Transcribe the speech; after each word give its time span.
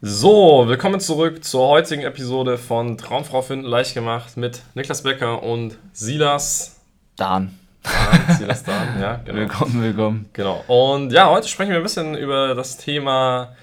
So, 0.00 0.68
willkommen 0.68 1.00
zurück 1.00 1.42
zur 1.42 1.66
heutigen 1.66 2.02
Episode 2.02 2.56
von 2.56 2.96
Traumfrau 2.96 3.42
finden 3.42 3.66
leicht 3.66 3.94
gemacht 3.94 4.36
mit 4.36 4.62
Niklas 4.76 5.02
Becker 5.02 5.42
und 5.42 5.76
Silas 5.92 6.76
Dan. 7.16 7.58
Dan. 7.82 8.36
Silas 8.36 8.62
Dan, 8.62 9.00
ja, 9.00 9.16
genau. 9.24 9.38
Willkommen, 9.40 9.82
willkommen. 9.82 10.30
Genau. 10.34 10.62
Und 10.68 11.10
ja, 11.10 11.28
heute 11.28 11.48
sprechen 11.48 11.70
wir 11.70 11.78
ein 11.78 11.82
bisschen 11.82 12.14
über 12.14 12.54
das 12.54 12.76
Thema 12.76 13.56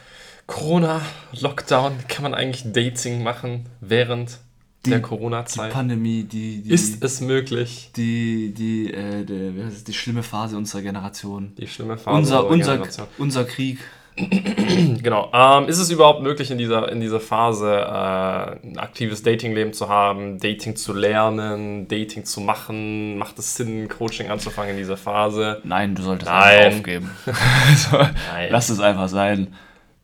Corona, 0.46 1.00
Lockdown. 1.40 2.00
Kann 2.10 2.24
man 2.24 2.34
eigentlich 2.34 2.70
Dating 2.70 3.24
machen 3.24 3.68
während 3.80 4.40
die, 4.86 4.90
der 4.90 5.02
Corona-Zeit? 5.02 5.72
Die 5.72 5.74
Pandemie, 5.74 6.24
die, 6.26 6.64
die, 6.64 6.70
Ist 6.70 7.02
es 7.02 7.22
möglich? 7.22 7.92
Die, 7.96 8.54
die, 8.54 8.94
äh, 8.94 9.24
die, 9.24 9.84
die 9.88 9.94
schlimme 9.94 10.22
Phase 10.22 10.58
unserer 10.58 10.82
Generation. 10.82 11.56
Die 11.58 11.68
schlimme 11.68 11.98
Phase 11.98 12.18
unser, 12.18 12.48
unserer 12.48 12.52
unser, 12.52 12.74
Generation. 12.74 13.08
Unser 13.20 13.46
Krieg. 13.46 13.80
genau. 15.04 15.30
Ähm, 15.34 15.68
ist 15.68 15.78
es 15.78 15.90
überhaupt 15.92 16.22
möglich, 16.22 16.50
in 16.50 16.58
dieser, 16.58 16.90
in 16.90 17.02
dieser 17.02 17.20
Phase 17.20 17.70
äh, 17.70 18.68
ein 18.68 18.78
aktives 18.78 19.24
Datingleben 19.24 19.74
zu 19.74 19.90
haben, 19.90 20.40
Dating 20.40 20.76
zu 20.76 20.94
lernen, 20.94 21.88
Dating 21.88 22.24
zu 22.24 22.40
machen? 22.40 23.18
Macht 23.18 23.38
es 23.40 23.56
Sinn, 23.56 23.90
Coaching 23.90 24.30
anzufangen 24.30 24.72
in 24.72 24.78
dieser 24.78 24.98
Phase? 24.98 25.62
Nein, 25.64 25.96
du 25.96 26.04
solltest 26.04 26.32
Nein. 26.32 26.74
aufgeben. 26.74 27.12
also, 27.26 27.98
Nein. 28.32 28.50
Lass 28.50 28.70
es 28.70 28.80
einfach 28.80 29.10
sein. 29.10 29.54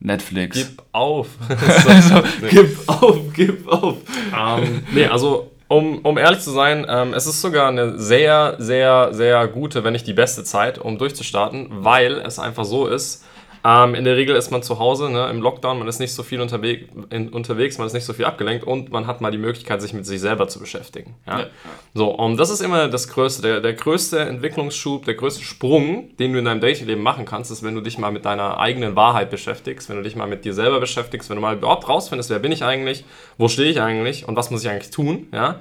Netflix. 0.01 0.57
Gib 0.57 0.83
auf. 0.91 1.27
also. 1.87 2.23
Gib 2.49 2.89
auf, 2.89 3.17
gib 3.33 3.67
auf. 3.67 3.97
Ähm, 4.37 4.83
nee, 4.91 5.05
also 5.05 5.51
um, 5.67 5.99
um 5.99 6.17
ehrlich 6.17 6.41
zu 6.41 6.51
sein, 6.51 6.85
ähm, 6.89 7.13
es 7.13 7.27
ist 7.27 7.39
sogar 7.39 7.69
eine 7.69 7.97
sehr, 7.97 8.55
sehr, 8.57 9.13
sehr 9.13 9.47
gute, 9.47 9.85
wenn 9.85 9.93
nicht 9.93 10.05
die 10.05 10.13
beste 10.13 10.43
Zeit, 10.43 10.77
um 10.77 10.97
durchzustarten, 10.97 11.67
weil 11.69 12.17
es 12.19 12.39
einfach 12.39 12.65
so 12.65 12.87
ist, 12.87 13.23
ähm, 13.63 13.95
in 13.95 14.03
der 14.03 14.17
Regel 14.17 14.35
ist 14.35 14.51
man 14.51 14.63
zu 14.63 14.79
Hause 14.79 15.09
ne, 15.09 15.29
im 15.29 15.41
Lockdown, 15.41 15.77
man 15.77 15.87
ist 15.87 15.99
nicht 15.99 16.13
so 16.13 16.23
viel 16.23 16.41
unterwegs, 16.41 16.89
in, 17.09 17.29
unterwegs, 17.29 17.77
man 17.77 17.87
ist 17.87 17.93
nicht 17.93 18.05
so 18.05 18.13
viel 18.13 18.25
abgelenkt 18.25 18.65
und 18.65 18.91
man 18.91 19.07
hat 19.07 19.21
mal 19.21 19.31
die 19.31 19.37
Möglichkeit, 19.37 19.81
sich 19.81 19.93
mit 19.93 20.05
sich 20.05 20.19
selber 20.19 20.47
zu 20.47 20.59
beschäftigen. 20.59 21.15
Ja? 21.27 21.41
Ja. 21.41 21.45
So, 21.93 22.09
und 22.09 22.37
das 22.37 22.49
ist 22.49 22.61
immer 22.61 22.87
das 22.87 23.07
Größte. 23.07 23.41
Der, 23.41 23.61
der 23.61 23.73
größte 23.73 24.19
Entwicklungsschub, 24.19 25.05
der 25.05 25.13
größte 25.13 25.43
Sprung, 25.43 26.15
den 26.17 26.33
du 26.33 26.39
in 26.39 26.45
deinem 26.45 26.61
Datingleben 26.61 27.03
machen 27.03 27.25
kannst, 27.25 27.51
ist, 27.51 27.63
wenn 27.63 27.75
du 27.75 27.81
dich 27.81 27.97
mal 27.97 28.11
mit 28.11 28.25
deiner 28.25 28.59
eigenen 28.59 28.95
Wahrheit 28.95 29.29
beschäftigst, 29.29 29.89
wenn 29.89 29.97
du 29.97 30.03
dich 30.03 30.15
mal 30.15 30.27
mit 30.27 30.43
dir 30.43 30.53
selber 30.53 30.79
beschäftigst, 30.79 31.29
wenn 31.29 31.35
du 31.35 31.41
mal 31.41 31.55
überhaupt 31.55 31.87
rausfindest, 31.87 32.29
wer 32.29 32.39
bin 32.39 32.51
ich 32.51 32.63
eigentlich, 32.63 33.05
wo 33.37 33.47
stehe 33.47 33.69
ich 33.69 33.81
eigentlich 33.81 34.27
und 34.27 34.35
was 34.35 34.49
muss 34.49 34.63
ich 34.63 34.69
eigentlich 34.69 34.91
tun. 34.91 35.27
Ja? 35.31 35.59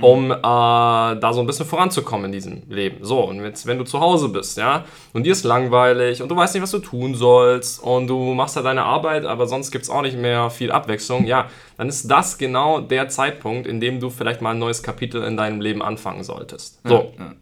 Um 0.00 0.30
äh, 0.30 0.34
da 0.40 1.32
so 1.32 1.40
ein 1.40 1.46
bisschen 1.46 1.66
voranzukommen 1.66 2.26
in 2.26 2.32
diesem 2.32 2.62
Leben. 2.68 3.04
So, 3.04 3.20
und 3.20 3.42
jetzt, 3.42 3.66
wenn 3.66 3.78
du 3.78 3.84
zu 3.84 4.00
Hause 4.00 4.28
bist, 4.28 4.58
ja, 4.58 4.84
und 5.12 5.24
dir 5.24 5.32
ist 5.32 5.44
langweilig 5.44 6.22
und 6.22 6.28
du 6.28 6.36
weißt 6.36 6.54
nicht, 6.54 6.62
was 6.62 6.70
du 6.70 6.78
tun 6.78 7.14
sollst 7.14 7.82
und 7.82 8.08
du 8.08 8.34
machst 8.34 8.56
da 8.56 8.62
deine 8.62 8.84
Arbeit, 8.84 9.24
aber 9.24 9.46
sonst 9.46 9.70
gibt 9.70 9.84
es 9.84 9.90
auch 9.90 10.02
nicht 10.02 10.16
mehr 10.16 10.50
viel 10.50 10.72
Abwechslung, 10.72 11.26
ja, 11.26 11.48
dann 11.76 11.88
ist 11.88 12.10
das 12.10 12.38
genau 12.38 12.80
der 12.80 13.08
Zeitpunkt, 13.08 13.66
in 13.66 13.80
dem 13.80 14.00
du 14.00 14.10
vielleicht 14.10 14.40
mal 14.40 14.50
ein 14.50 14.58
neues 14.58 14.82
Kapitel 14.82 15.22
in 15.22 15.36
deinem 15.36 15.60
Leben 15.60 15.82
anfangen 15.82 16.24
solltest. 16.24 16.80
So. 16.84 17.12
Ja, 17.18 17.24
ja. 17.24 17.32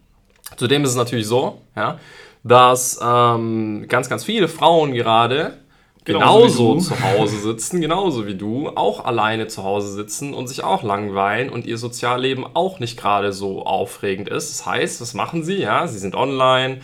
Zudem 0.57 0.83
ist 0.85 0.91
es 0.91 0.97
natürlich 0.97 1.27
so, 1.27 1.63
ja, 1.77 1.99
dass 2.43 3.01
ähm, 3.03 3.87
ganz, 3.89 4.09
ganz 4.09 4.25
viele 4.25 4.49
Frauen 4.49 4.93
gerade 4.93 5.60
genauso, 6.13 6.69
genauso 6.69 6.95
zu 6.95 7.03
Hause 7.03 7.39
sitzen, 7.39 7.81
genauso 7.81 8.27
wie 8.27 8.35
du, 8.35 8.69
auch 8.69 9.05
alleine 9.05 9.49
zu 9.49 9.65
Hause 9.65 9.93
sitzen 9.93 10.35
und 10.35 10.49
sich 10.49 10.65
auch 10.65 10.83
langweilen 10.83 11.51
und 11.51 11.67
ihr 11.67 11.79
Sozialleben 11.79 12.45
auch 12.55 12.81
nicht 12.81 12.99
gerade 12.99 13.33
so 13.33 13.65
aufregend 13.65 14.29
ist. 14.29 14.51
Das 14.51 14.67
heißt, 14.67 15.01
was 15.01 15.15
machen 15.15 15.45
sie? 15.45 15.57
Ja, 15.57 15.87
sie 15.87 15.99
sind 15.99 16.15
online, 16.15 16.81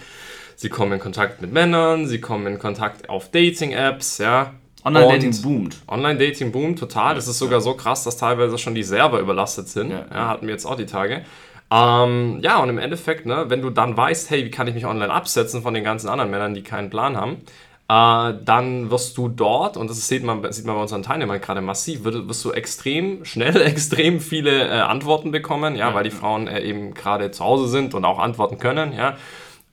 sie 0.57 0.69
kommen 0.69 0.93
in 0.93 1.01
Kontakt 1.01 1.41
mit 1.41 1.53
Männern, 1.53 2.07
sie 2.07 2.21
kommen 2.21 2.47
in 2.47 2.59
Kontakt 2.59 3.09
auf 3.09 3.31
Dating-Apps, 3.31 4.19
ja. 4.19 4.55
Online-Dating 4.85 5.43
boomt. 5.43 5.77
Online-Dating 5.89 6.53
boomt 6.53 6.79
total. 6.79 7.17
Das 7.17 7.27
ist 7.27 7.41
sogar 7.41 7.61
so 7.61 7.75
krass, 7.75 8.05
dass 8.05 8.19
teilweise 8.19 8.57
schon 8.57 8.77
die 8.77 8.85
Server 8.85 9.19
überlastet 9.19 9.69
sind. 9.69 9.91
Ja, 9.91 10.07
ja 10.13 10.29
hatten 10.29 10.47
wir 10.47 10.53
jetzt 10.53 10.65
auch 10.65 10.77
die 10.77 10.87
Tage. 10.87 11.25
Ähm, 11.71 12.39
ja, 12.43 12.59
und 12.59 12.69
im 12.69 12.79
Endeffekt, 12.79 13.27
ne, 13.27 13.47
wenn 13.49 13.61
du 13.61 13.71
dann 13.71 13.97
weißt, 13.97 14.31
hey, 14.31 14.45
wie 14.45 14.51
kann 14.51 14.69
ich 14.69 14.75
mich 14.75 14.87
online 14.87 15.13
absetzen 15.13 15.63
von 15.63 15.75
den 15.75 15.83
ganzen 15.83 16.09
anderen 16.09 16.31
Männern, 16.31 16.55
die 16.55 16.63
keinen 16.63 16.91
Plan 16.91 17.17
haben, 17.17 17.39
dann 17.89 18.91
wirst 18.91 19.17
du 19.17 19.29
dort, 19.29 19.77
und 19.77 19.89
das 19.89 20.09
sieht 20.09 20.25
man, 20.25 20.53
sieht 20.53 20.67
man 20.67 20.75
bei 20.75 20.83
unseren 20.83 21.05
Teilnehmern 21.05 21.41
gerade 21.41 21.61
massiv, 21.61 22.03
wirst, 22.03 22.29
wirst 22.29 22.45
du 22.45 22.51
extrem 22.51 23.25
schnell 23.25 23.57
extrem 23.63 24.21
viele 24.21 24.69
äh, 24.69 24.81
Antworten 24.81 25.31
bekommen, 25.31 25.77
ja, 25.77 25.95
weil 25.95 26.03
die 26.03 26.11
Frauen 26.11 26.49
äh, 26.49 26.63
eben 26.63 26.95
gerade 26.95 27.31
zu 27.31 27.45
Hause 27.45 27.69
sind 27.69 27.95
und 27.95 28.05
auch 28.05 28.19
antworten 28.19 28.59
können, 28.59 28.93
ja. 28.93 29.17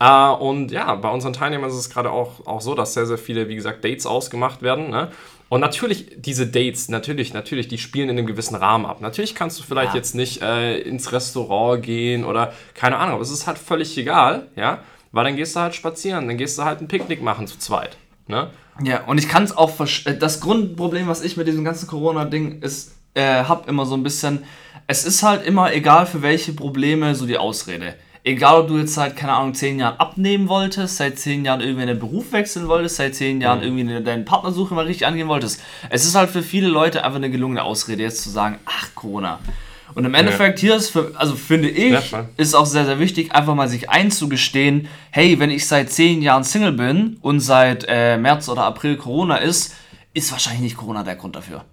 Uh, 0.03 0.33
und 0.33 0.71
ja, 0.71 0.95
bei 0.95 1.09
unseren 1.09 1.31
Teilnehmern 1.31 1.69
ist 1.69 1.77
es 1.77 1.89
gerade 1.89 2.11
auch, 2.11 2.45
auch 2.45 2.59
so, 2.59 2.75
dass 2.75 2.93
sehr, 2.93 3.05
sehr 3.05 3.17
viele, 3.17 3.47
wie 3.47 3.55
gesagt, 3.55 3.85
Dates 3.85 4.05
ausgemacht 4.05 4.61
werden. 4.61 4.89
Ne? 4.89 5.09
Und 5.47 5.61
natürlich, 5.61 6.07
diese 6.17 6.45
Dates, 6.45 6.89
natürlich, 6.89 7.33
natürlich, 7.33 7.69
die 7.69 7.77
spielen 7.77 8.09
in 8.09 8.17
einem 8.17 8.27
gewissen 8.27 8.55
Rahmen 8.55 8.85
ab. 8.85 8.99
Natürlich 8.99 9.33
kannst 9.33 9.59
du 9.59 9.63
vielleicht 9.63 9.93
ja. 9.93 9.97
jetzt 9.97 10.13
nicht 10.13 10.41
äh, 10.41 10.79
ins 10.79 11.13
Restaurant 11.13 11.83
gehen 11.83 12.25
oder 12.25 12.53
keine 12.73 12.97
Ahnung, 12.97 13.13
aber 13.13 13.21
es 13.21 13.31
ist 13.31 13.47
halt 13.47 13.57
völlig 13.57 13.97
egal, 13.97 14.47
ja, 14.57 14.79
weil 15.13 15.23
dann 15.23 15.37
gehst 15.37 15.55
du 15.55 15.61
halt 15.61 15.75
spazieren, 15.75 16.27
dann 16.27 16.37
gehst 16.37 16.57
du 16.57 16.63
halt 16.63 16.81
ein 16.81 16.89
Picknick 16.89 17.21
machen 17.21 17.47
zu 17.47 17.57
zweit. 17.59 17.95
Ne? 18.27 18.49
Ja, 18.83 19.03
und 19.05 19.17
ich 19.17 19.27
kann 19.27 19.43
es 19.43 19.55
auch 19.55 19.69
verstehen. 19.69 20.15
Äh, 20.15 20.17
das 20.17 20.39
Grundproblem, 20.39 21.07
was 21.07 21.21
ich 21.21 21.37
mit 21.37 21.47
diesem 21.47 21.63
ganzen 21.63 21.87
Corona-Ding 21.87 22.61
ist, 22.61 22.95
äh, 23.13 23.43
hab 23.43 23.67
immer 23.67 23.85
so 23.85 23.95
ein 23.95 24.03
bisschen, 24.03 24.43
es 24.87 25.05
ist 25.05 25.23
halt 25.23 25.45
immer 25.45 25.73
egal 25.73 26.05
für 26.05 26.21
welche 26.21 26.53
Probleme 26.53 27.15
so 27.15 27.25
die 27.25 27.37
Ausrede. 27.37 27.95
Egal, 28.25 28.61
ob 28.61 28.67
du 28.69 28.77
jetzt 28.77 28.93
seit, 28.93 29.17
keine 29.17 29.33
Ahnung, 29.33 29.53
zehn 29.53 29.79
Jahren 29.79 29.97
abnehmen 29.99 30.47
wolltest, 30.47 30.95
seit 30.95 31.19
zehn 31.19 31.43
Jahren 31.43 31.59
irgendwie 31.59 31.81
einen 31.81 31.99
Beruf 31.99 32.31
wechseln 32.31 32.69
wolltest, 32.69 32.95
seit 32.95 33.15
zehn 33.15 33.41
Jahren 33.41 33.59
mhm. 33.59 33.65
irgendwie 33.65 33.81
eine, 33.81 34.01
deine 34.01 34.23
Partnersuche 34.23 34.73
mal 34.73 34.85
richtig 34.85 35.05
angehen 35.05 35.27
wolltest. 35.27 35.61
Es 35.89 36.05
ist 36.05 36.15
halt 36.15 36.29
für 36.29 36.41
viele 36.41 36.69
Leute 36.69 37.03
einfach 37.03 37.17
eine 37.17 37.29
gelungene 37.29 37.63
Ausrede, 37.63 38.01
jetzt 38.01 38.23
zu 38.23 38.29
sagen, 38.29 38.59
ach, 38.65 38.95
Corona. 38.95 39.39
Und 39.95 40.05
im 40.05 40.13
Endeffekt 40.13 40.61
ja. 40.61 40.67
hier 40.67 40.75
ist, 40.75 40.89
für, 40.89 41.11
also 41.15 41.35
finde 41.35 41.69
ich, 41.69 41.91
ja, 42.11 42.25
ist 42.37 42.55
auch 42.55 42.65
sehr, 42.65 42.85
sehr 42.85 42.99
wichtig, 42.99 43.33
einfach 43.33 43.55
mal 43.55 43.69
sich 43.69 43.89
einzugestehen, 43.89 44.87
hey, 45.11 45.39
wenn 45.39 45.51
ich 45.51 45.67
seit 45.67 45.91
zehn 45.91 46.21
Jahren 46.21 46.43
Single 46.43 46.73
bin 46.73 47.17
und 47.21 47.39
seit 47.39 47.85
äh, 47.87 48.17
März 48.17 48.49
oder 48.49 48.63
April 48.63 48.97
Corona 48.97 49.37
ist, 49.37 49.75
ist 50.13 50.31
wahrscheinlich 50.31 50.61
nicht 50.61 50.77
Corona 50.77 51.03
der 51.03 51.15
Grund 51.15 51.35
dafür. 51.35 51.65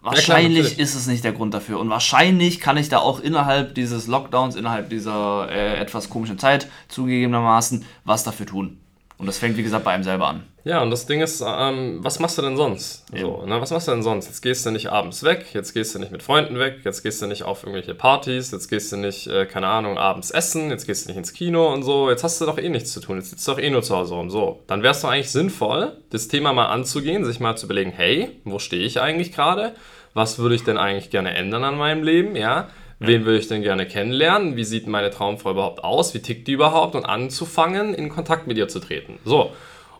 Wahrscheinlich 0.00 0.76
ja, 0.76 0.82
ist 0.82 0.94
es 0.94 1.06
nicht 1.06 1.24
der 1.24 1.32
Grund 1.32 1.54
dafür. 1.54 1.80
Und 1.80 1.90
wahrscheinlich 1.90 2.60
kann 2.60 2.76
ich 2.76 2.88
da 2.88 2.98
auch 2.98 3.20
innerhalb 3.20 3.74
dieses 3.74 4.06
Lockdowns, 4.06 4.54
innerhalb 4.54 4.90
dieser 4.90 5.48
äh, 5.50 5.76
etwas 5.76 6.08
komischen 6.08 6.38
Zeit 6.38 6.68
zugegebenermaßen 6.88 7.84
was 8.04 8.24
dafür 8.24 8.46
tun. 8.46 8.78
Und 9.18 9.26
das 9.26 9.38
fängt, 9.38 9.56
wie 9.56 9.64
gesagt, 9.64 9.84
bei 9.84 9.90
einem 9.90 10.04
selber 10.04 10.28
an. 10.28 10.44
Ja, 10.62 10.80
und 10.80 10.90
das 10.90 11.06
Ding 11.06 11.20
ist, 11.20 11.42
ähm, 11.44 11.98
was 12.02 12.20
machst 12.20 12.38
du 12.38 12.42
denn 12.42 12.56
sonst? 12.56 13.04
So, 13.12 13.44
ne? 13.44 13.60
Was 13.60 13.70
machst 13.70 13.88
du 13.88 13.92
denn 13.92 14.02
sonst? 14.02 14.26
Jetzt 14.26 14.42
gehst 14.42 14.64
du 14.64 14.70
nicht 14.70 14.92
abends 14.92 15.24
weg, 15.24 15.46
jetzt 15.54 15.72
gehst 15.72 15.94
du 15.94 15.98
nicht 15.98 16.12
mit 16.12 16.22
Freunden 16.22 16.58
weg, 16.58 16.80
jetzt 16.84 17.02
gehst 17.02 17.20
du 17.20 17.26
nicht 17.26 17.42
auf 17.42 17.62
irgendwelche 17.62 17.94
Partys, 17.94 18.52
jetzt 18.52 18.68
gehst 18.68 18.92
du 18.92 18.96
nicht, 18.96 19.26
äh, 19.26 19.46
keine 19.46 19.66
Ahnung, 19.66 19.98
abends 19.98 20.30
essen, 20.30 20.70
jetzt 20.70 20.86
gehst 20.86 21.04
du 21.04 21.08
nicht 21.08 21.16
ins 21.16 21.32
Kino 21.32 21.72
und 21.72 21.82
so. 21.82 22.10
Jetzt 22.10 22.22
hast 22.22 22.40
du 22.40 22.46
doch 22.46 22.58
eh 22.58 22.68
nichts 22.68 22.92
zu 22.92 23.00
tun, 23.00 23.16
jetzt 23.16 23.30
sitzt 23.30 23.48
du 23.48 23.52
doch 23.52 23.58
eh 23.58 23.70
nur 23.70 23.82
zu 23.82 23.96
Hause 23.96 24.14
rum. 24.14 24.30
So, 24.30 24.62
dann 24.68 24.82
wäre 24.82 24.92
es 24.92 25.00
doch 25.00 25.10
eigentlich 25.10 25.30
sinnvoll, 25.32 25.96
das 26.10 26.28
Thema 26.28 26.52
mal 26.52 26.66
anzugehen, 26.66 27.24
sich 27.24 27.40
mal 27.40 27.56
zu 27.56 27.66
überlegen, 27.66 27.90
hey, 27.90 28.40
wo 28.44 28.58
stehe 28.58 28.84
ich 28.84 29.00
eigentlich 29.00 29.32
gerade? 29.32 29.74
Was 30.14 30.38
würde 30.38 30.54
ich 30.54 30.64
denn 30.64 30.78
eigentlich 30.78 31.10
gerne 31.10 31.34
ändern 31.34 31.64
an 31.64 31.76
meinem 31.76 32.02
Leben? 32.02 32.36
Ja, 32.36 32.68
Wen 33.00 33.24
würde 33.24 33.38
ich 33.38 33.48
denn 33.48 33.62
gerne 33.62 33.86
kennenlernen? 33.86 34.56
Wie 34.56 34.64
sieht 34.64 34.86
meine 34.86 35.10
Traumfrau 35.10 35.52
überhaupt 35.52 35.84
aus? 35.84 36.14
Wie 36.14 36.20
tickt 36.20 36.48
die 36.48 36.52
überhaupt? 36.52 36.94
Und 36.96 37.04
anzufangen, 37.04 37.94
in 37.94 38.08
Kontakt 38.08 38.46
mit 38.46 38.56
ihr 38.58 38.68
zu 38.68 38.80
treten. 38.80 39.18
So. 39.24 39.52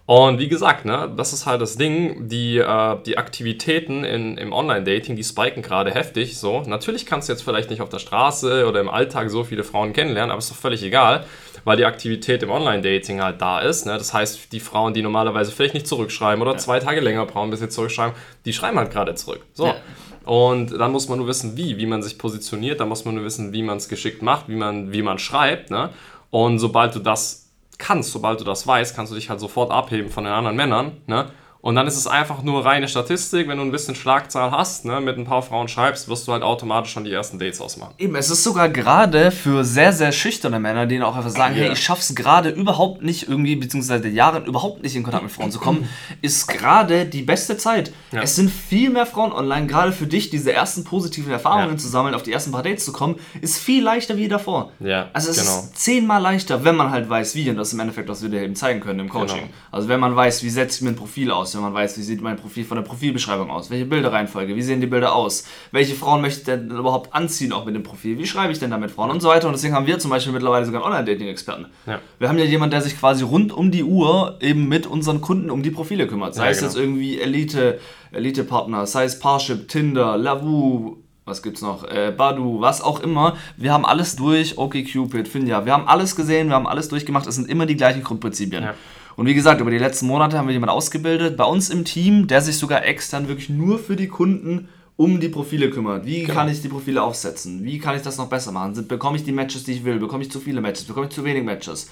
Und 0.09 0.39
wie 0.39 0.49
gesagt, 0.49 0.87
ne, 0.87 1.13
das 1.15 1.35
ist 1.35 1.45
halt 1.45 1.61
das 1.61 1.77
Ding, 1.77 2.29
die, 2.29 2.57
äh, 2.57 2.97
die 3.05 3.19
Aktivitäten 3.19 4.05
in, 4.05 4.39
im 4.39 4.55
Online-Dating, 4.55 5.17
die 5.17 5.23
spiken 5.23 5.63
gerade 5.63 5.93
heftig. 5.93 6.39
So, 6.39 6.63
natürlich 6.63 7.05
kannst 7.05 7.29
du 7.29 7.35
jetzt 7.35 7.43
vielleicht 7.43 7.69
nicht 7.69 7.83
auf 7.83 7.91
der 7.91 7.99
Straße 7.99 8.67
oder 8.67 8.81
im 8.81 8.89
Alltag 8.89 9.29
so 9.29 9.45
viele 9.45 9.65
Frauen 9.65 9.93
kennenlernen, 9.93 10.31
aber 10.31 10.39
ist 10.39 10.51
doch 10.51 10.57
völlig 10.57 10.83
egal, 10.83 11.27
weil 11.65 11.77
die 11.77 11.85
Aktivität 11.85 12.43
im 12.43 12.51
Online-Dating 12.51 13.23
halt 13.23 13.43
da 13.43 13.61
ist. 13.61 13.85
Ne? 13.85 13.99
Das 13.99 14.15
heißt, 14.15 14.51
die 14.51 14.61
Frauen, 14.61 14.95
die 14.95 15.03
normalerweise 15.03 15.53
vielleicht 15.53 15.75
nicht 15.75 15.87
zurückschreiben 15.87 16.41
oder 16.41 16.53
ja. 16.53 16.57
zwei 16.57 16.81
Tage 16.81 17.03
länger 17.03 17.27
brauchen, 17.27 17.51
bis 17.51 17.61
sie 17.61 17.69
zurückschreiben, 17.69 18.15
die 18.47 18.55
schreiben 18.55 18.79
halt 18.79 18.91
gerade 18.91 19.15
zurück. 19.15 19.43
So. 19.53 19.67
Ja. 19.67 19.77
Und 20.25 20.79
dann 20.79 20.93
muss 20.93 21.09
man 21.09 21.19
nur 21.19 21.27
wissen, 21.27 21.57
wie, 21.57 21.79
wie 21.79 21.87
man 21.87 22.03
sich 22.03 22.19
positioniert, 22.19 22.81
dann 22.81 22.89
muss 22.89 23.05
man 23.05 23.15
nur 23.15 23.25
wissen, 23.25 23.53
wie 23.53 23.63
man 23.63 23.79
es 23.79 23.89
geschickt 23.89 24.23
macht, 24.23 24.49
wie 24.49 24.57
man, 24.57 24.93
wie 24.93 25.03
man 25.03 25.19
schreibt. 25.19 25.71
Ne? 25.71 25.91
Und 26.31 26.59
sobald 26.59 26.95
du 26.95 26.99
das 26.99 27.51
kannst, 27.79 28.13
sobald 28.13 28.41
du 28.41 28.45
das 28.45 28.67
weißt, 28.67 28.95
kannst 28.95 29.13
du 29.13 29.17
dich 29.17 29.31
halt 29.31 29.41
sofort 29.41 29.71
abheben 29.71 30.11
von 30.11 30.25
den 30.25 30.33
anderen 30.33 30.57
Männern. 30.57 30.93
Ne? 31.07 31.31
Und 31.61 31.75
dann 31.75 31.89
ist 31.89 31.97
es 31.97 32.07
einfach 32.07 32.43
nur 32.43 32.65
reine 32.65 32.87
Statistik. 32.87 33.49
Wenn 33.49 33.59
du 33.59 33.65
ein 33.65 33.73
bisschen 33.73 33.97
Schlagzahl 33.97 34.53
hast, 34.53 34.85
ne, 34.85 35.01
mit 35.01 35.19
ein 35.19 35.25
paar 35.25 35.43
Frauen 35.43 35.67
schreibst, 35.67 36.09
wirst 36.09 36.29
du 36.29 36.33
halt 36.33 36.45
automatisch 36.45 36.93
schon 36.93 37.05
die 37.05 37.13
ersten 37.13 37.39
Dates 37.39 37.61
ausmachen. 37.61 37.95
Eben, 37.99 38.15
es 38.15 38.31
ist 38.31 38.45
sogar 38.45 38.69
gerade 38.69 39.33
für 39.33 39.65
sehr, 39.65 39.93
sehr 39.93 40.13
schüchterne 40.13 40.61
Männer, 40.61 40.87
die 40.87 41.03
auch 41.03 41.17
einfach 41.17 41.31
sagen, 41.31 41.57
yeah. 41.57 41.65
hey, 41.65 41.73
ich 41.73 41.83
schaff's 41.83 42.15
gerade 42.15 42.51
überhaupt 42.51 43.03
nicht 43.03 43.29
irgendwie, 43.29 43.57
beziehungsweise 43.57 44.05
seit 44.05 44.13
Jahren 44.13 44.45
überhaupt 44.45 44.83
nicht 44.83 44.95
in 44.95 45.03
Kontakt 45.03 45.25
mit 45.25 45.33
Frauen 45.33 45.51
zu 45.51 45.59
kommen, 45.59 45.89
ist 46.23 46.47
gerade 46.47 47.07
die 47.07 47.23
beste 47.23 47.57
Zeit. 47.57 47.93
Ja. 48.13 48.23
Es 48.23 48.37
sind 48.37 48.51
viel 48.51 48.91
mehr 48.91 49.07
Frauen 49.07 49.33
online, 49.33 49.67
gerade 49.67 49.93
für 49.93 50.07
dich, 50.07 50.31
diese 50.31 50.53
ersten 50.53 50.85
positiven 50.85 51.33
Erfahrungen 51.33 51.73
ja. 51.73 51.77
zu 51.77 51.89
sammeln, 51.89 52.15
auf 52.15 52.23
die 52.23 52.33
ersten 52.33 52.53
paar 52.53 52.63
Dates 52.63 52.85
zu 52.85 52.93
kommen, 52.93 53.17
ist 53.41 53.59
viel 53.59 53.83
leichter 53.83 54.17
wie 54.17 54.29
davor. 54.29 54.71
Ja, 54.79 55.09
also 55.13 55.31
es 55.31 55.39
genau. 55.39 55.59
ist 55.59 55.77
zehnmal 55.77 56.23
leichter, 56.23 56.63
wenn 56.63 56.77
man 56.77 56.93
halt 56.93 57.09
weiß, 57.09 57.35
wie, 57.35 57.51
und 57.51 57.57
das 57.57 57.69
ist 57.69 57.75
im 57.75 57.81
Endeffekt, 57.81 58.09
was 58.09 58.23
wir 58.23 58.29
dir 58.29 58.43
eben 58.43 58.55
zeigen 58.55 58.81
können 58.81 59.01
im 59.01 59.09
Coaching. 59.09 59.39
Genau. 59.39 59.51
Also 59.73 59.89
wenn 59.89 59.99
man 59.99 60.15
weiß, 60.15 60.43
wie 60.45 60.51
setzt 60.51 60.77
ich 60.77 60.83
mir 60.83 60.91
ein 60.91 60.97
Profil 60.97 61.33
aus, 61.33 61.48
aus, 61.49 61.55
wenn 61.55 61.63
man 61.63 61.75
weiß, 61.75 61.97
wie 61.99 62.03
sieht 62.03 62.21
mein 62.21 62.37
Profil 62.37 62.65
von 62.65 62.77
der 62.77 62.85
Profilbeschreibung 62.85 63.51
aus, 63.51 63.71
welche 63.71 63.87
Bilderreihenfolge, 63.87 64.55
wie 64.55 64.63
sehen 64.63 64.81
die 64.81 64.87
Bilder 64.87 65.15
aus, 65.15 65.45
welche 65.73 65.95
Frauen 65.95 66.21
möchte 66.21 66.41
ich 66.41 66.45
denn 66.45 66.71
überhaupt 66.71 67.15
anziehen, 67.15 67.53
auch 67.53 67.65
mit 67.65 67.75
dem 67.75 67.83
Profil, 67.83 68.19
wie 68.19 68.27
schreibe 68.27 68.53
ich 68.53 68.59
denn 68.59 68.71
da 68.71 68.79
mit 68.79 68.91
Frauen 68.91 69.11
und 69.11 69.21
so 69.21 69.29
weiter. 69.29 69.47
Und 69.49 69.55
deswegen 69.55 69.75
haben 69.75 69.87
wir 69.87 69.99
zum 69.99 70.11
Beispiel 70.11 70.33
mittlerweile 70.33 70.67
sogar 70.67 70.85
einen 70.85 70.93
Online-Dating-Experten. 70.93 71.67
Ja. 71.87 72.01
Wir 72.19 72.29
haben 72.29 72.39
ja 72.39 72.45
jemanden, 72.45 72.73
der 72.73 72.83
sich 72.83 72.99
quasi 72.99 73.25
rund 73.25 73.53
um 73.53 73.71
die 73.71 73.85
Uhr 73.85 74.37
eben 74.41 74.69
mit 74.69 74.87
unseren 74.87 75.21
Kunden 75.21 75.51
um 75.51 75.63
die 75.63 75.71
Profile 75.71 76.07
kümmert. 76.07 76.35
Sei 76.35 76.45
Ja, 76.45 76.51
es 76.51 76.59
genau. 76.59 76.71
jetzt 76.71 76.79
irgendwie 76.79 77.21
Elite, 77.21 77.81
Elite-Partner, 78.13 78.87
sei 78.87 79.05
es 79.05 79.19
Parship, 79.19 79.69
Tinder, 79.69 80.17
Lavu, 80.17 80.99
was 81.25 81.43
gibt's 81.43 81.61
noch? 81.61 81.85
Äh, 81.85 82.13
Badu, 82.17 82.61
was 82.61 82.81
auch 82.81 83.01
immer. 83.01 83.37
Wir 83.59 83.73
haben 83.73 83.85
alles 83.85 84.17
durch, 84.17 84.57
OkCupid, 84.57 85.29
Finja. 85.29 85.67
Wir 85.67 85.75
haben 85.75 85.87
alles 85.87 86.17
gesehen, 86.17 86.49
wir 86.49 86.55
haben 86.55 86.67
alles 86.67 86.89
durchgemacht. 86.89 87.27
Es 87.27 87.35
sind 87.35 87.49
immer 87.51 87.67
die 87.67 87.77
gleichen 87.77 88.03
Grundprinzipien. 88.03 88.65
Ja. 88.65 88.75
Und 89.19 89.27
wie 89.27 89.35
gesagt, 89.35 89.61
über 89.61 89.73
die 89.73 89.79
letzten 89.79 90.07
Monate 90.07 90.39
haben 90.39 90.47
wir 90.47 90.53
jemanden 90.53 90.77
ausgebildet, 90.77 91.37
bei 91.37 91.43
uns 91.43 91.71
im 91.71 91.85
Team, 91.85 92.29
der 92.29 92.41
sich 92.41 92.57
sogar 92.57 92.85
extern 92.85 93.27
wirklich 93.27 93.49
nur 93.49 93.81
für 93.81 93.97
die 93.97 94.07
Kunden 94.07 94.69
um 94.95 95.19
die 95.19 95.29
Profile 95.29 95.71
kümmert. 95.71 96.07
Wie 96.07 96.23
Genau. 96.23 96.35
kann 96.35 96.49
ich 96.49 96.63
die 96.63 96.69
Profile 96.69 97.03
aufsetzen? 97.03 97.65
Wie 97.65 97.81
kann 97.81 97.97
ich 97.97 98.03
das 98.03 98.17
noch 98.17 98.29
besser 98.29 98.53
machen? 98.53 98.87
Bekomme 98.87 99.17
ich 99.17 99.25
die 99.25 99.33
Matches, 99.33 99.65
die 99.65 99.73
ich 99.73 99.85
will? 99.85 99.99
Bekomme 99.99 100.23
ich 100.23 100.31
zu 100.31 100.39
viele 100.39 100.61
Matches? 100.61 100.85
Bekomme 100.85 101.07
ich 101.09 101.13
zu 101.13 101.25
wenig 101.25 101.43
Matches? 101.43 101.91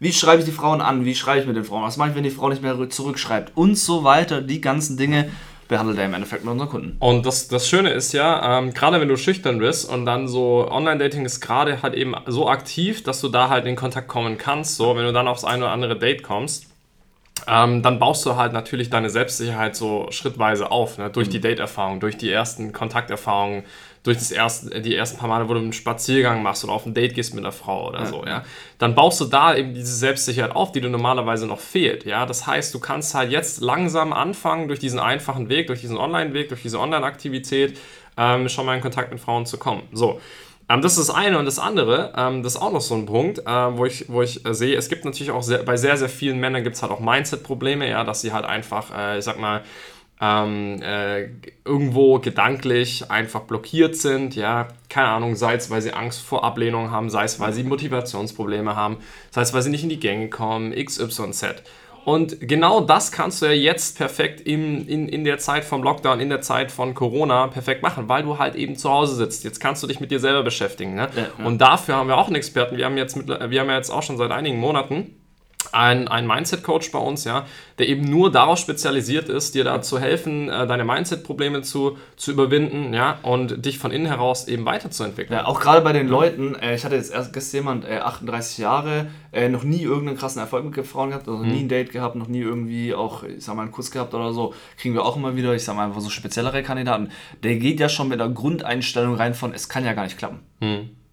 Wie 0.00 0.12
schreibe 0.12 0.40
ich 0.40 0.44
die 0.44 0.52
Frauen 0.52 0.82
an? 0.82 1.06
Wie 1.06 1.14
schreibe 1.14 1.40
ich 1.40 1.46
mit 1.46 1.56
den 1.56 1.64
Frauen? 1.64 1.82
Was 1.82 1.96
mache 1.96 2.10
ich, 2.10 2.14
wenn 2.14 2.24
die 2.24 2.30
Frau 2.30 2.50
nicht 2.50 2.60
mehr 2.60 2.90
zurückschreibt? 2.90 3.56
Und 3.56 3.78
so 3.78 4.04
weiter. 4.04 4.42
Die 4.42 4.60
ganzen 4.60 4.98
Dinge 4.98 5.30
behandelt 5.68 5.98
er 5.98 6.06
im 6.06 6.14
Endeffekt 6.14 6.44
mit 6.44 6.52
unseren 6.52 6.68
Kunden. 6.68 6.96
Und 7.00 7.26
das, 7.26 7.48
das 7.48 7.68
Schöne 7.68 7.90
ist 7.90 8.12
ja, 8.12 8.58
ähm, 8.58 8.72
gerade 8.72 9.00
wenn 9.00 9.08
du 9.08 9.16
schüchtern 9.16 9.58
bist 9.58 9.88
und 9.88 10.06
dann 10.06 10.28
so 10.28 10.68
Online-Dating 10.70 11.24
ist 11.24 11.40
gerade 11.40 11.82
halt 11.82 11.94
eben 11.94 12.14
so 12.26 12.48
aktiv, 12.48 13.02
dass 13.02 13.20
du 13.20 13.28
da 13.28 13.48
halt 13.48 13.66
in 13.66 13.76
Kontakt 13.76 14.08
kommen 14.08 14.38
kannst, 14.38 14.76
so 14.76 14.96
wenn 14.96 15.04
du 15.04 15.12
dann 15.12 15.28
aufs 15.28 15.44
ein 15.44 15.62
oder 15.62 15.72
andere 15.72 15.98
Date 15.98 16.22
kommst, 16.22 16.66
ähm, 17.46 17.82
dann 17.82 17.98
baust 17.98 18.24
du 18.26 18.36
halt 18.36 18.52
natürlich 18.52 18.90
deine 18.90 19.10
Selbstsicherheit 19.10 19.76
so 19.76 20.06
schrittweise 20.10 20.70
auf, 20.70 20.98
ne? 20.98 21.10
durch 21.10 21.28
die 21.28 21.40
Date-Erfahrung, 21.40 22.00
durch 22.00 22.16
die 22.16 22.30
ersten 22.30 22.72
Kontakterfahrungen, 22.72 23.64
durch 24.06 24.18
das 24.18 24.30
erste, 24.30 24.80
die 24.80 24.94
ersten 24.94 25.18
paar 25.18 25.28
Male, 25.28 25.48
wo 25.48 25.54
du 25.54 25.60
einen 25.60 25.72
Spaziergang 25.72 26.42
machst 26.42 26.62
oder 26.62 26.72
auf 26.72 26.86
ein 26.86 26.94
Date 26.94 27.14
gehst 27.14 27.34
mit 27.34 27.42
einer 27.42 27.52
Frau 27.52 27.88
oder 27.88 28.06
so, 28.06 28.24
ja. 28.24 28.44
Dann 28.78 28.94
baust 28.94 29.20
du 29.20 29.24
da 29.24 29.56
eben 29.56 29.74
diese 29.74 29.96
Selbstsicherheit 29.96 30.54
auf, 30.54 30.70
die 30.70 30.80
dir 30.80 30.90
normalerweise 30.90 31.46
noch 31.46 31.58
fehlt, 31.58 32.04
ja. 32.04 32.24
Das 32.24 32.46
heißt, 32.46 32.72
du 32.72 32.78
kannst 32.78 33.14
halt 33.14 33.32
jetzt 33.32 33.60
langsam 33.60 34.12
anfangen, 34.12 34.68
durch 34.68 34.78
diesen 34.78 35.00
einfachen 35.00 35.48
Weg, 35.48 35.66
durch 35.66 35.80
diesen 35.80 35.96
Online-Weg, 35.96 36.48
durch 36.48 36.62
diese 36.62 36.78
Online-Aktivität, 36.78 37.78
ähm, 38.16 38.48
schon 38.48 38.64
mal 38.66 38.76
in 38.76 38.80
Kontakt 38.80 39.10
mit 39.10 39.20
Frauen 39.20 39.44
zu 39.44 39.58
kommen. 39.58 39.82
So. 39.92 40.20
Ähm, 40.68 40.82
das 40.82 40.98
ist 40.98 41.08
das 41.08 41.14
eine 41.14 41.38
und 41.38 41.44
das 41.44 41.58
andere, 41.58 42.12
ähm, 42.16 42.42
das 42.42 42.54
ist 42.54 42.60
auch 42.60 42.72
noch 42.72 42.80
so 42.80 42.94
ein 42.94 43.06
Punkt, 43.06 43.38
äh, 43.38 43.44
wo 43.44 43.84
ich, 43.84 44.06
wo 44.08 44.22
ich 44.22 44.44
äh, 44.44 44.52
sehe, 44.52 44.76
es 44.76 44.88
gibt 44.88 45.04
natürlich 45.04 45.30
auch 45.30 45.42
sehr, 45.42 45.62
bei 45.62 45.76
sehr, 45.76 45.96
sehr 45.96 46.08
vielen 46.08 46.38
Männern 46.40 46.64
gibt 46.64 46.76
es 46.76 46.82
halt 46.82 46.90
auch 46.90 47.00
Mindset-Probleme, 47.00 47.88
ja, 47.88 48.02
dass 48.02 48.20
sie 48.20 48.32
halt 48.32 48.44
einfach, 48.44 48.96
äh, 48.96 49.18
ich 49.18 49.24
sag 49.24 49.38
mal, 49.38 49.62
ähm, 50.20 50.80
äh, 50.82 51.28
irgendwo 51.64 52.18
gedanklich 52.18 53.10
einfach 53.10 53.42
blockiert 53.42 53.96
sind, 53.96 54.34
ja, 54.34 54.68
keine 54.88 55.08
Ahnung, 55.08 55.36
sei 55.36 55.54
es, 55.54 55.70
weil 55.70 55.82
sie 55.82 55.92
Angst 55.92 56.22
vor 56.22 56.42
Ablehnung 56.42 56.90
haben, 56.90 57.10
sei 57.10 57.24
es, 57.24 57.38
weil 57.38 57.52
sie 57.52 57.64
Motivationsprobleme 57.64 58.76
haben, 58.76 58.98
sei 59.30 59.42
es, 59.42 59.52
weil 59.52 59.62
sie 59.62 59.70
nicht 59.70 59.82
in 59.82 59.90
die 59.90 60.00
Gänge 60.00 60.30
kommen, 60.30 60.72
XYZ. 60.72 61.62
Und 62.06 62.40
genau 62.40 62.80
das 62.80 63.10
kannst 63.10 63.42
du 63.42 63.46
ja 63.46 63.52
jetzt 63.52 63.98
perfekt 63.98 64.40
in, 64.40 64.86
in, 64.86 65.08
in 65.08 65.24
der 65.24 65.38
Zeit 65.38 65.64
vom 65.64 65.82
Lockdown, 65.82 66.20
in 66.20 66.28
der 66.28 66.40
Zeit 66.40 66.70
von 66.70 66.94
Corona 66.94 67.48
perfekt 67.48 67.82
machen, 67.82 68.08
weil 68.08 68.22
du 68.22 68.38
halt 68.38 68.54
eben 68.54 68.76
zu 68.76 68.88
Hause 68.88 69.16
sitzt. 69.16 69.42
Jetzt 69.42 69.58
kannst 69.58 69.82
du 69.82 69.88
dich 69.88 69.98
mit 69.98 70.12
dir 70.12 70.20
selber 70.20 70.44
beschäftigen. 70.44 70.94
Ne? 70.94 71.08
Ja, 71.16 71.22
ja. 71.36 71.44
Und 71.44 71.58
dafür 71.58 71.96
haben 71.96 72.06
wir 72.06 72.16
auch 72.16 72.28
einen 72.28 72.36
Experten. 72.36 72.76
Wir 72.76 72.84
haben 72.84 72.96
jetzt, 72.96 73.16
mit, 73.16 73.26
wir 73.26 73.60
haben 73.60 73.68
ja 73.68 73.76
jetzt 73.76 73.90
auch 73.90 74.04
schon 74.04 74.18
seit 74.18 74.30
einigen 74.30 74.60
Monaten 74.60 75.16
ein, 75.72 76.08
ein 76.08 76.26
Mindset-Coach 76.26 76.92
bei 76.92 76.98
uns, 76.98 77.24
ja, 77.24 77.46
der 77.78 77.88
eben 77.88 78.08
nur 78.08 78.30
darauf 78.30 78.58
spezialisiert 78.58 79.28
ist, 79.28 79.54
dir 79.54 79.64
da 79.64 79.82
zu 79.82 79.98
helfen, 79.98 80.48
äh, 80.48 80.66
deine 80.66 80.84
Mindset-Probleme 80.84 81.62
zu, 81.62 81.98
zu 82.16 82.32
überwinden, 82.32 82.94
ja, 82.94 83.18
und 83.22 83.64
dich 83.64 83.78
von 83.78 83.90
innen 83.90 84.06
heraus 84.06 84.48
eben 84.48 84.64
weiterzuentwickeln. 84.64 85.38
Ja, 85.38 85.46
auch 85.46 85.60
gerade 85.60 85.82
bei 85.82 85.92
den 85.92 86.08
Leuten, 86.08 86.54
äh, 86.54 86.74
ich 86.74 86.84
hatte 86.84 86.96
jetzt 86.96 87.12
erst 87.12 87.32
gestern 87.32 87.58
jemand, 87.58 87.84
äh, 87.84 87.98
38 87.98 88.58
Jahre, 88.58 89.08
äh, 89.32 89.48
noch 89.48 89.64
nie 89.64 89.82
irgendeinen 89.82 90.16
krassen 90.16 90.40
Erfolg 90.40 90.64
mit 90.64 90.86
Frauen 90.86 91.10
gehabt, 91.10 91.28
also 91.28 91.42
nie 91.42 91.60
ein 91.60 91.68
Date 91.68 91.92
gehabt, 91.92 92.16
noch 92.16 92.28
nie 92.28 92.40
irgendwie 92.40 92.94
auch, 92.94 93.22
ich 93.22 93.44
sag 93.44 93.54
mal, 93.54 93.62
einen 93.62 93.72
Kuss 93.72 93.90
gehabt 93.90 94.14
oder 94.14 94.32
so. 94.32 94.54
Kriegen 94.78 94.94
wir 94.94 95.04
auch 95.04 95.16
immer 95.16 95.36
wieder, 95.36 95.54
ich 95.54 95.64
sag 95.64 95.76
mal, 95.76 95.86
einfach 95.86 96.00
so 96.00 96.10
speziellere 96.10 96.62
Kandidaten. 96.62 97.10
Der 97.42 97.56
geht 97.56 97.80
ja 97.80 97.88
schon 97.88 98.08
mit 98.08 98.20
der 98.20 98.28
Grundeinstellung 98.28 99.14
rein 99.14 99.34
von, 99.34 99.52
es 99.52 99.68
kann 99.68 99.84
ja 99.84 99.92
gar 99.92 100.04
nicht 100.04 100.18
klappen. 100.18 100.40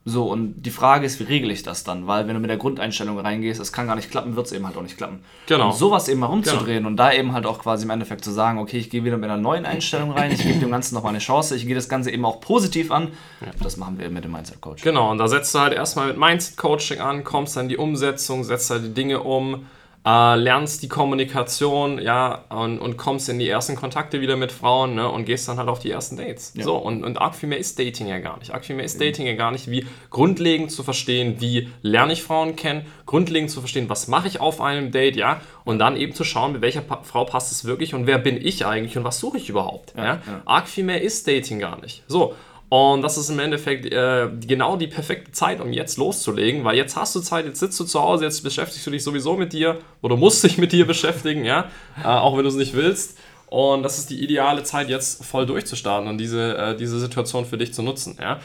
So, 0.06 0.30
und 0.30 0.56
die 0.64 0.70
Frage 0.70 1.06
ist, 1.06 1.22
wie 1.22 1.24
regle 1.24 1.54
ich 1.54 1.64
das 1.64 1.86
dann? 1.86 2.08
Weil 2.08 2.28
wenn 2.28 2.34
du 2.34 2.42
mit 2.42 2.50
der 2.50 2.58
Grundeinstellung 2.58 3.18
reingehst, 3.18 3.62
es 3.62 3.72
kann 3.72 3.88
gar 3.88 3.96
nicht 3.96 4.12
klappen, 4.12 4.36
wird 4.36 4.48
es 4.48 4.52
eben 4.52 4.66
halt 4.66 4.76
auch 4.76 4.82
nicht 4.82 4.98
klappen. 4.98 5.24
Genau. 5.48 5.68
Und 5.68 5.76
sowas 5.76 6.10
eben 6.10 6.20
mal 6.20 6.26
rumzudrehen 6.26 6.86
und 6.86 6.98
da 6.98 7.14
eben 7.14 7.32
halt 7.32 7.46
auch 7.46 7.60
quasi 7.60 7.86
im 7.86 7.90
Endeffekt 7.90 8.26
zu 8.26 8.32
sagen, 8.32 8.60
okay, 8.60 8.78
ich 8.78 8.90
gehe 8.90 9.06
wieder 9.06 9.18
mit 9.18 9.30
einer 9.30 9.42
neuen 9.42 9.66
Einstellung 9.66 10.12
rein, 10.12 10.34
ich 10.34 10.44
gebe 10.44 10.60
dem 10.60 10.72
Ganzen 10.72 10.96
nochmal 10.96 11.12
eine 11.12 11.20
Chance, 11.20 11.56
ich 11.56 11.66
gehe 11.66 11.76
das 11.76 11.88
Ganze 11.88 12.12
eben 12.12 12.26
auch 12.26 12.42
positiv 12.42 12.92
an. 12.92 13.14
Das 13.62 13.78
machen 13.78 13.98
wir 13.98 14.10
mit 14.10 14.26
dem 14.26 14.34
Mindset 14.34 14.60
Coach. 14.60 14.84
Genau, 14.84 15.10
und 15.10 15.20
da 15.20 15.30
setzt 15.30 15.56
du 15.56 15.60
halt 15.60 15.74
erstmal 15.74 16.08
mit 16.08 16.18
Mindset-Coaching 16.18 17.00
an, 17.00 17.24
kommst 17.24 17.56
dann 17.56 17.66
in 17.66 17.70
die 17.70 17.78
Umsetzung, 17.78 18.44
setzt 18.44 18.70
halt 18.72 18.84
die 18.84 18.94
Dinge 18.94 19.22
um, 19.22 19.68
äh, 20.06 20.36
lernst 20.36 20.84
die 20.84 20.90
Kommunikation, 20.90 22.02
ja, 22.02 22.44
und, 22.50 22.80
und 22.80 22.98
kommst 22.98 23.30
in 23.30 23.40
die 23.40 23.48
ersten 23.48 23.76
Kontakte 23.76 24.20
wieder 24.20 24.36
mit 24.36 24.52
Frauen, 24.52 24.96
ne, 24.96 25.10
und 25.10 25.26
gehst 25.26 25.48
dann 25.48 25.58
halt 25.58 25.70
auf 25.70 25.80
die 25.80 25.92
ersten 25.92 26.18
Dates. 26.18 26.54
So, 26.58 26.76
und, 26.76 27.04
und 27.04 27.18
arg 27.22 27.36
viel 27.36 27.50
mehr 27.50 27.58
ist 27.58 27.80
Dating 27.80 28.08
ja 28.08 28.20
gar 28.20 28.38
nicht. 28.38 28.54
Arg 28.54 28.66
viel 28.66 28.76
mehr 28.76 28.86
ist 28.86 29.00
Dating 29.00 29.26
ja 29.26 29.36
gar 29.36 29.52
nicht, 29.52 29.70
wie 29.70 29.86
grundlegend 30.10 30.72
zu 30.72 30.84
verstehen, 30.84 31.36
wie 31.40 31.70
lerne 31.82 32.14
ich 32.14 32.24
Frauen 32.24 32.56
kennen, 32.56 32.86
grundlegend 33.06 33.50
zu 33.50 33.62
verstehen, 33.62 33.90
was 33.90 34.08
mache 34.08 34.28
ich 34.28 34.42
auf 34.42 34.60
einem 34.60 34.92
Date, 34.92 35.16
ja, 35.16 35.40
und 35.64 35.80
dann 35.80 35.96
eben 35.96 36.14
zu 36.14 36.24
schauen, 36.24 36.52
mit 36.54 36.62
welcher 36.62 36.82
pa 36.82 37.02
Frau 37.04 37.26
passt 37.26 37.52
es 37.52 37.66
wirklich 37.66 37.94
und 37.94 38.06
wer 38.06 38.18
bin 38.18 38.38
ich 38.38 38.66
eigentlich 38.66 38.98
und 38.98 39.04
was 39.04 39.20
suche 39.20 39.38
ich 39.38 39.50
überhaupt, 39.50 39.94
ja. 39.96 40.06
ja. 40.06 40.22
Arg 40.46 40.68
viel 40.68 40.84
mehr 40.84 41.02
ist 41.02 41.28
Dating 41.28 41.60
gar 41.60 41.80
nicht. 41.80 42.04
So, 42.08 42.36
und 42.74 43.04
das 43.04 43.20
ist 43.20 43.30
im 43.30 43.38
Endeffekt 43.38 43.86
äh, 43.86 44.30
genau 44.48 44.78
die 44.78 44.88
perfekte 44.88 45.31
Zeit, 45.31 45.62
um 45.62 45.72
jetzt 45.72 46.00
loszulegen, 46.00 46.64
weil 46.64 46.75
jetzt 46.75 46.96
hast 46.96 47.14
du 47.14 47.20
Zeit, 47.20 47.46
jetzt 47.46 47.60
sitzt 47.60 47.80
du 47.80 47.84
zu 47.84 48.02
Hause, 48.02 48.24
jetzt 48.24 48.44
beschäftigst 48.44 48.88
du 48.88 48.90
dich 48.90 49.04
sowieso 49.04 49.36
mit 49.36 49.54
dir 49.54 49.78
oder 50.02 50.18
musst 50.18 50.44
dich 50.44 50.58
mit 50.58 50.72
dir 50.72 50.88
beschäftigen, 50.88 51.46
ja, 51.46 51.70
äh, 52.04 52.08
auch 52.08 52.36
wenn 52.36 52.42
du 52.42 52.50
es 52.50 52.56
nicht 52.56 52.74
willst. 52.74 53.20
Und 53.46 53.84
das 53.84 54.00
ist 54.00 54.10
die 54.10 54.24
ideale 54.24 54.64
Zeit, 54.64 54.90
jetzt 54.90 55.24
voll 55.24 55.46
durchzustarten 55.46 56.10
und 56.10 56.18
diese, 56.18 56.58
äh, 56.58 56.75
diese 56.75 57.00
Situation 57.00 57.46
für 57.46 57.60
dich 57.60 57.75
zu 57.75 57.84
nutzen, 57.84 58.18
ja. 58.20 58.40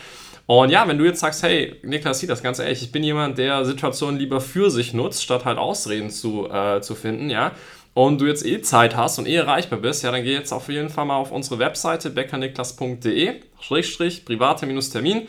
Und 0.44 0.68
ja, 0.68 0.86
wenn 0.86 0.98
du 0.98 1.06
jetzt 1.06 1.20
sagst, 1.20 1.42
hey, 1.42 1.76
Niklas, 1.82 2.20
sieh 2.20 2.26
das 2.26 2.42
ganz 2.42 2.58
ehrlich, 2.58 2.82
ich 2.82 2.92
bin 2.92 3.04
jemand, 3.04 3.38
der 3.38 3.64
Situationen 3.64 4.18
lieber 4.18 4.42
für 4.42 4.70
sich 4.70 4.92
nutzt, 4.92 5.22
statt 5.22 5.46
halt 5.46 5.56
Ausreden 5.56 6.10
zu, 6.10 6.50
äh, 6.50 6.82
zu 6.82 6.94
finden, 6.94 7.30
ja, 7.30 7.52
und 7.94 8.20
du 8.20 8.26
jetzt 8.26 8.44
eh 8.46 8.62
Zeit 8.62 8.96
hast 8.96 9.18
und 9.18 9.26
eh 9.26 9.34
erreichbar 9.34 9.80
bist, 9.80 10.02
ja, 10.02 10.10
dann 10.10 10.22
geh 10.22 10.32
jetzt 10.32 10.52
auf 10.52 10.68
jeden 10.68 10.88
Fall 10.88 11.04
mal 11.04 11.16
auf 11.16 11.32
unsere 11.32 11.58
Webseite 11.58 12.10
beckerniklas.de, 12.10 13.40
Schrägstrich, 13.60 14.24
private-termin. 14.24 15.28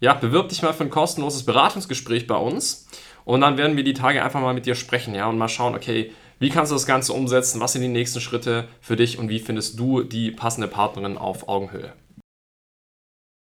Ja, 0.00 0.14
bewirb 0.14 0.48
dich 0.48 0.62
mal 0.62 0.72
für 0.72 0.84
ein 0.84 0.90
kostenloses 0.90 1.44
Beratungsgespräch 1.44 2.26
bei 2.26 2.36
uns 2.36 2.88
und 3.24 3.40
dann 3.40 3.56
werden 3.56 3.76
wir 3.76 3.84
die 3.84 3.94
Tage 3.94 4.22
einfach 4.22 4.40
mal 4.40 4.54
mit 4.54 4.66
dir 4.66 4.74
sprechen, 4.74 5.14
ja, 5.14 5.28
und 5.28 5.38
mal 5.38 5.48
schauen, 5.48 5.74
okay, 5.74 6.12
wie 6.38 6.50
kannst 6.50 6.72
du 6.72 6.74
das 6.74 6.86
Ganze 6.86 7.12
umsetzen, 7.12 7.60
was 7.60 7.72
sind 7.72 7.82
die 7.82 7.88
nächsten 7.88 8.20
Schritte 8.20 8.68
für 8.80 8.96
dich 8.96 9.18
und 9.18 9.28
wie 9.28 9.38
findest 9.38 9.78
du 9.78 10.02
die 10.02 10.30
passende 10.30 10.68
Partnerin 10.68 11.16
auf 11.16 11.48
Augenhöhe. 11.48 11.92